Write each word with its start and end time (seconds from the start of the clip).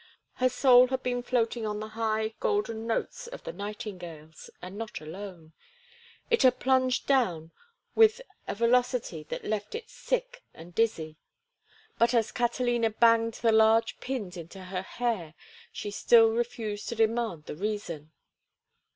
Her 0.37 0.49
soul 0.49 0.87
had 0.87 1.03
been 1.03 1.21
floating 1.21 1.63
on 1.67 1.79
the 1.79 1.89
high, 1.89 2.33
golden 2.39 2.87
notes 2.87 3.27
of 3.27 3.43
the 3.43 3.53
nightingales, 3.53 4.49
and 4.59 4.75
not 4.75 4.99
alone; 4.99 5.53
it 6.31 6.41
had 6.41 6.57
plunged 6.59 7.05
down 7.05 7.51
with 7.93 8.19
a 8.47 8.55
velocity 8.55 9.21
that 9.29 9.45
left 9.45 9.75
it 9.75 9.91
sick 9.91 10.41
and 10.55 10.73
dizzy, 10.73 11.17
but 11.99 12.15
as 12.15 12.31
Catalina 12.31 12.89
banged 12.89 13.35
the 13.35 13.51
large 13.51 13.99
pins 13.99 14.37
into 14.37 14.63
her 14.63 14.81
hair 14.81 15.35
she 15.71 15.91
still 15.91 16.29
refused 16.31 16.89
to 16.89 16.95
demand 16.95 17.45
the 17.45 17.55
reason. 17.55 18.11